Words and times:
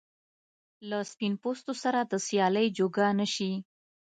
له 0.89 0.99
سپین 1.11 1.33
پوستو 1.41 1.73
سره 1.83 1.99
د 2.03 2.13
سیالۍ 2.27 2.67
جوګه 2.77 3.07
نه 3.19 3.27
شي. 3.33 3.51